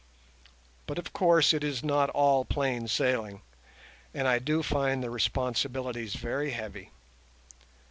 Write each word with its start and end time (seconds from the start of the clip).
But, 0.87 0.97
of 0.97 1.13
course, 1.13 1.53
it 1.53 1.63
is 1.63 1.83
not 1.83 2.09
all 2.09 2.43
plain 2.43 2.87
sailing, 2.87 3.43
and 4.15 4.27
I 4.27 4.39
find 4.63 5.03
the 5.03 5.11
responsibilities 5.11 6.15
very 6.15 6.49
heavy. 6.49 6.89